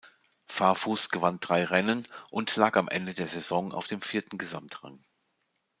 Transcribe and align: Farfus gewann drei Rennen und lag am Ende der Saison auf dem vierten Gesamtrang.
Farfus 0.47 1.09
gewann 1.11 1.39
drei 1.41 1.63
Rennen 1.63 2.07
und 2.31 2.55
lag 2.55 2.75
am 2.75 2.87
Ende 2.87 3.13
der 3.13 3.27
Saison 3.27 3.71
auf 3.71 3.85
dem 3.85 4.01
vierten 4.01 4.39
Gesamtrang. 4.39 4.97